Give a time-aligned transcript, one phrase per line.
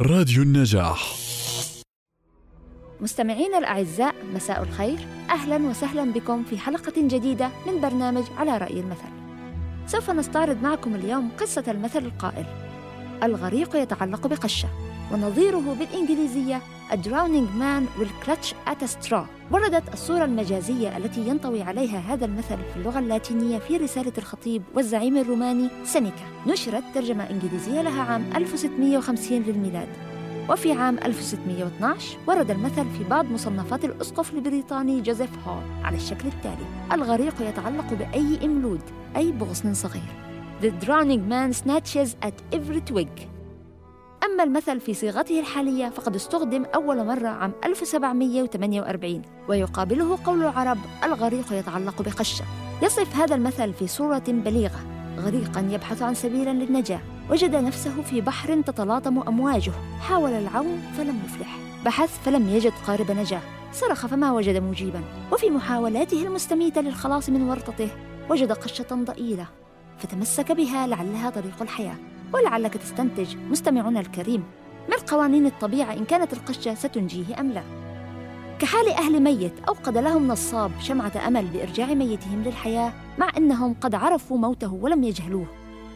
[0.00, 1.14] راديو النجاح.
[3.00, 4.98] مستمعينا الأعزاء مساء الخير.
[5.30, 9.08] أهلا وسهلا بكم في حلقة جديدة من برنامج على رأي المثل.
[9.86, 12.46] سوف نستعرض معكم اليوم قصة المثل القائل
[13.22, 14.68] الغريق يتعلق بقشة.
[15.12, 16.60] ونظيره بالإنجليزية
[16.90, 19.24] A drowning man will clutch at a straw.
[19.50, 25.16] وردت الصورة المجازية التي ينطوي عليها هذا المثل في اللغة اللاتينية في رسالة الخطيب والزعيم
[25.16, 26.24] الروماني سينيكا.
[26.46, 29.88] نشرت ترجمة إنجليزية لها عام 1650 للميلاد.
[30.50, 36.66] وفي عام 1612 ورد المثل في بعض مصنفات الأسقف البريطاني جوزيف هول على الشكل التالي.
[36.92, 38.80] الغريق يتعلق بأي إملود
[39.16, 40.14] أي بغصن صغير.
[40.62, 43.33] The drowning man snatches at every twig.
[44.34, 51.52] أما المثل في صيغته الحالية فقد استخدم أول مرة عام 1748 ويقابله قول العرب الغريق
[51.52, 52.44] يتعلق بقشة
[52.82, 54.80] يصف هذا المثل في صورة بليغة
[55.18, 61.56] غريقا يبحث عن سبيل للنجاة وجد نفسه في بحر تتلاطم أمواجه حاول العون فلم يفلح
[61.84, 63.40] بحث فلم يجد قارب نجاة
[63.72, 67.88] صرخ فما وجد مجيبا وفي محاولاته المستميتة للخلاص من ورطته
[68.30, 69.46] وجد قشة ضئيلة
[69.98, 71.96] فتمسك بها لعلها طريق الحياة.
[72.32, 74.44] ولعلك تستنتج مستمعنا الكريم
[74.88, 77.62] من قوانين الطبيعة إن كانت القشة ستنجيه أم لا؟
[78.58, 84.38] كحال أهل ميت أوقد لهم نصاب شمعة أمل بإرجاع ميتهم للحياة مع أنهم قد عرفوا
[84.38, 85.46] موته ولم يجهلوه.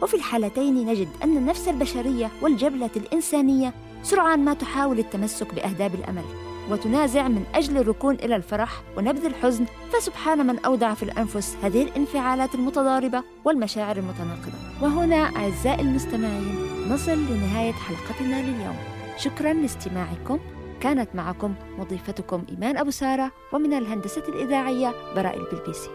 [0.01, 6.23] وفي الحالتين نجد أن النفس البشرية والجبلة الإنسانية سرعان ما تحاول التمسك بأهداب الأمل.
[6.71, 12.55] وتنازع من أجل الركون إلى الفرح ونبذ الحزن فسبحان من أودع في الأنفس هذه الانفعالات
[12.55, 14.57] المتضاربة والمشاعر المتناقضة.
[14.81, 16.55] وهنا أعزائي المستمعين
[16.89, 18.75] نصل لنهاية حلقتنا لليوم.
[19.17, 20.39] شكرا لاستماعكم.
[20.81, 25.89] كانت معكم مضيفتكم إيمان أبو سارة ومن الهندسة الإذاعية براء البلبيسي.